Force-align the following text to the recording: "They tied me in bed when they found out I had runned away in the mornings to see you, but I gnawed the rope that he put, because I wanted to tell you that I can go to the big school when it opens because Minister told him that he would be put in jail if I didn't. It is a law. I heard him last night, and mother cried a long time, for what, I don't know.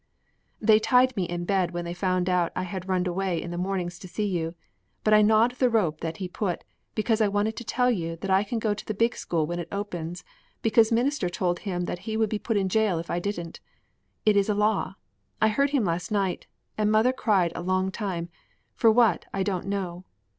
"They 0.59 0.79
tied 0.79 1.15
me 1.15 1.25
in 1.25 1.45
bed 1.45 1.69
when 1.75 1.85
they 1.85 1.93
found 1.93 2.27
out 2.27 2.51
I 2.55 2.63
had 2.63 2.89
runned 2.89 3.05
away 3.05 3.39
in 3.39 3.51
the 3.51 3.55
mornings 3.59 3.99
to 3.99 4.07
see 4.07 4.25
you, 4.25 4.55
but 5.03 5.13
I 5.13 5.21
gnawed 5.21 5.51
the 5.57 5.69
rope 5.69 6.01
that 6.01 6.17
he 6.17 6.27
put, 6.27 6.63
because 6.95 7.21
I 7.21 7.27
wanted 7.27 7.55
to 7.57 7.63
tell 7.63 7.91
you 7.91 8.15
that 8.15 8.31
I 8.31 8.43
can 8.43 8.57
go 8.57 8.73
to 8.73 8.83
the 8.83 8.95
big 8.95 9.15
school 9.15 9.45
when 9.45 9.59
it 9.59 9.67
opens 9.71 10.23
because 10.63 10.91
Minister 10.91 11.29
told 11.29 11.59
him 11.59 11.85
that 11.85 11.99
he 12.09 12.17
would 12.17 12.31
be 12.31 12.39
put 12.39 12.57
in 12.57 12.67
jail 12.67 12.97
if 12.97 13.11
I 13.11 13.19
didn't. 13.19 13.59
It 14.25 14.35
is 14.35 14.49
a 14.49 14.55
law. 14.55 14.95
I 15.39 15.49
heard 15.49 15.69
him 15.69 15.85
last 15.85 16.11
night, 16.11 16.47
and 16.79 16.91
mother 16.91 17.13
cried 17.13 17.51
a 17.53 17.61
long 17.61 17.91
time, 17.91 18.29
for 18.73 18.89
what, 18.89 19.25
I 19.35 19.43
don't 19.43 19.67
know. 19.67 20.05